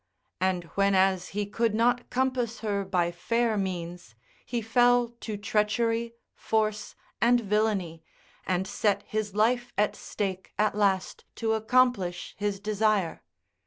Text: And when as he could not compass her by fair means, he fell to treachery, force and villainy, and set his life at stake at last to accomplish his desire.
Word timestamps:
And 0.39 0.63
when 0.73 0.95
as 0.95 1.27
he 1.27 1.45
could 1.45 1.75
not 1.75 2.09
compass 2.09 2.61
her 2.61 2.83
by 2.83 3.11
fair 3.11 3.55
means, 3.55 4.15
he 4.43 4.59
fell 4.59 5.09
to 5.19 5.37
treachery, 5.37 6.15
force 6.33 6.95
and 7.21 7.39
villainy, 7.39 8.01
and 8.47 8.65
set 8.67 9.03
his 9.05 9.35
life 9.35 9.71
at 9.77 9.95
stake 9.95 10.53
at 10.57 10.73
last 10.73 11.25
to 11.35 11.53
accomplish 11.53 12.33
his 12.39 12.59
desire. 12.59 13.21